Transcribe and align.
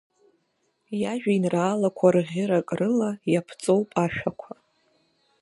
Иажәеинраалақәа 1.01 2.07
рӷьырак 2.13 2.69
рыла 2.79 3.11
иаԥҵоуп 3.33 3.89
ашәақәа. 4.03 4.51